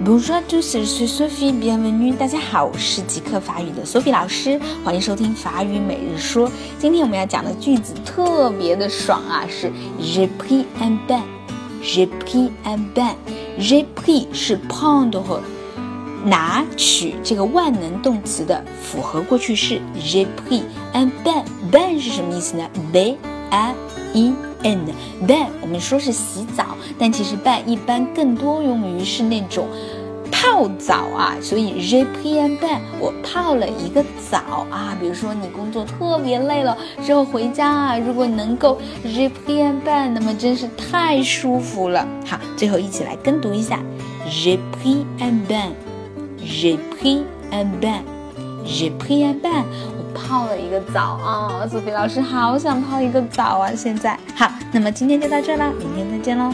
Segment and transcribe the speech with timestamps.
[0.00, 2.16] Bonjour à tous, je suis Sophie, bienvenue.
[2.16, 6.50] 大家好，我是极客法语的 Sophie 老师，欢迎收听法语每日说。
[6.78, 9.70] 今天我们要讲的句子特别的爽啊，是
[10.00, 11.22] J'ai pris un bain,
[11.82, 13.14] J'ai pris un bain,
[13.58, 15.40] J'ai pris 是 prendre
[16.24, 20.62] 拿取这个万能动词的复合过去式，J'ai pris
[20.92, 23.16] un bain, bain 是什么意思呢？b
[23.50, 23.74] a
[24.14, 24.80] i n,
[25.26, 29.66] ban 我们说是洗澡，但其实 ban 一般更多用于是那种。
[30.30, 34.96] 泡澡啊，所以 j'ai pris un bain，我泡了一个澡啊。
[35.00, 42.06] 比如说你工作特别累了之后回家啊，如果能够 j'ai pris un bain，那么真是太舒服了。
[42.26, 43.80] 好，最后一起来跟读一下
[44.28, 45.40] ，j'ai pris un
[46.40, 49.64] J'ai pris un bain，j'ai pris un bain，
[49.96, 51.66] 我泡了一个澡啊。
[51.70, 56.52] 苏菲老师好想泡一个澡啊，现在好，那么今天就到这啦，明天再见喽。